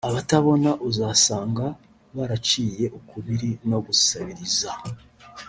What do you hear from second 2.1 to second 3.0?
baraciye